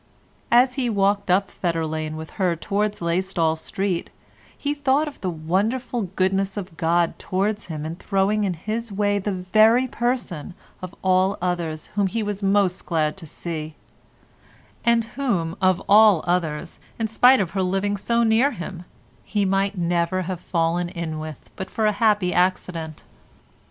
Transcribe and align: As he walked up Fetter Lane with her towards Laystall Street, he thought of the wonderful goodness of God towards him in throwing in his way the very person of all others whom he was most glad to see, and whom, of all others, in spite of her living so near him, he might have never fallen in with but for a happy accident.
As 0.51 0.73
he 0.73 0.89
walked 0.89 1.29
up 1.29 1.51
Fetter 1.51 1.85
Lane 1.85 2.15
with 2.17 2.31
her 2.41 2.55
towards 2.55 3.01
Laystall 3.03 3.55
Street, 3.55 4.09
he 4.57 4.73
thought 4.73 5.07
of 5.07 5.21
the 5.21 5.29
wonderful 5.29 6.09
goodness 6.15 6.57
of 6.57 6.75
God 6.75 7.19
towards 7.19 7.67
him 7.67 7.85
in 7.85 7.97
throwing 7.97 8.43
in 8.43 8.55
his 8.55 8.91
way 8.91 9.19
the 9.19 9.31
very 9.31 9.87
person 9.87 10.55
of 10.81 10.95
all 11.03 11.37
others 11.39 11.91
whom 11.93 12.07
he 12.07 12.23
was 12.23 12.41
most 12.41 12.83
glad 12.87 13.15
to 13.17 13.27
see, 13.27 13.75
and 14.83 15.03
whom, 15.05 15.55
of 15.61 15.79
all 15.87 16.23
others, 16.25 16.79
in 16.97 17.07
spite 17.07 17.39
of 17.39 17.51
her 17.51 17.61
living 17.61 17.95
so 17.95 18.23
near 18.23 18.49
him, 18.49 18.85
he 19.23 19.45
might 19.45 19.73
have 19.73 19.81
never 19.81 20.23
fallen 20.35 20.89
in 20.89 21.19
with 21.19 21.51
but 21.55 21.69
for 21.69 21.85
a 21.85 21.91
happy 21.91 22.33
accident. 22.33 23.03